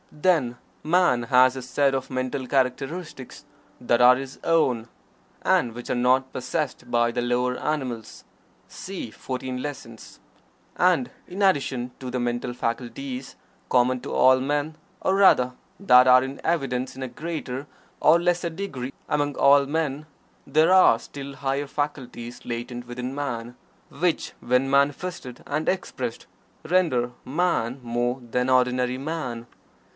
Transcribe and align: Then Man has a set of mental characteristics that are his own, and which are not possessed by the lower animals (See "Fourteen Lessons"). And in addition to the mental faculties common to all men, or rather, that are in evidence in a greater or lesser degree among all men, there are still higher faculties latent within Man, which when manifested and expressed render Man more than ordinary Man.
Then 0.11 0.57
Man 0.83 1.23
has 1.23 1.55
a 1.55 1.61
set 1.61 1.93
of 1.93 2.09
mental 2.09 2.45
characteristics 2.45 3.45
that 3.79 4.01
are 4.01 4.15
his 4.17 4.39
own, 4.43 4.89
and 5.43 5.73
which 5.73 5.89
are 5.91 5.95
not 5.95 6.33
possessed 6.33 6.89
by 6.89 7.11
the 7.11 7.21
lower 7.21 7.55
animals 7.57 8.25
(See 8.67 9.11
"Fourteen 9.11 9.61
Lessons"). 9.61 10.19
And 10.75 11.11
in 11.27 11.41
addition 11.43 11.91
to 11.99 12.09
the 12.09 12.19
mental 12.19 12.53
faculties 12.53 13.35
common 13.69 14.01
to 14.01 14.11
all 14.11 14.39
men, 14.39 14.75
or 15.01 15.15
rather, 15.15 15.53
that 15.79 16.07
are 16.07 16.23
in 16.23 16.41
evidence 16.43 16.95
in 16.95 17.03
a 17.03 17.07
greater 17.07 17.67
or 18.01 18.19
lesser 18.19 18.49
degree 18.49 18.91
among 19.07 19.35
all 19.35 19.65
men, 19.67 20.07
there 20.47 20.71
are 20.73 20.97
still 20.99 21.35
higher 21.35 21.67
faculties 21.67 22.43
latent 22.43 22.87
within 22.87 23.13
Man, 23.15 23.55
which 23.89 24.33
when 24.41 24.69
manifested 24.69 25.43
and 25.45 25.69
expressed 25.69 26.25
render 26.67 27.11
Man 27.23 27.79
more 27.83 28.19
than 28.19 28.49
ordinary 28.49 28.97
Man. 28.97 29.45